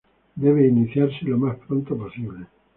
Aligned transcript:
Debe 0.35 0.65
iniciarse 0.67 1.25
lo 1.27 1.37
más 1.37 1.59
pronto 1.59 1.95
posible. 1.95 2.47